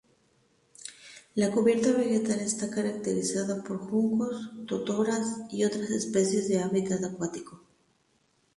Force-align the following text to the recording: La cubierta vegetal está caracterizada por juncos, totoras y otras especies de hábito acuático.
La 1.35 1.51
cubierta 1.51 1.91
vegetal 1.91 2.39
está 2.39 2.71
caracterizada 2.71 3.63
por 3.63 3.77
juncos, 3.77 4.49
totoras 4.65 5.41
y 5.51 5.63
otras 5.63 5.91
especies 5.91 6.49
de 6.49 6.57
hábito 6.57 6.95
acuático. 6.95 7.61